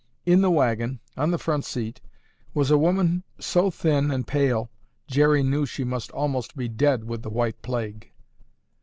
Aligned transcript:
In 0.25 0.41
the 0.41 0.49
wagon, 0.49 0.99
on 1.15 1.29
the 1.29 1.37
front 1.37 1.63
seat, 1.63 2.01
was 2.55 2.71
a 2.71 2.77
woman 2.79 3.23
so 3.39 3.69
thin 3.69 4.09
and 4.09 4.25
pale 4.25 4.71
Jerry 5.05 5.43
knew 5.43 5.67
she 5.67 5.83
must 5.83 6.09
be 6.09 6.15
almost 6.17 6.57
dead 6.75 7.03
with 7.03 7.21
the 7.21 7.29
white 7.29 7.61
plague. 7.61 8.11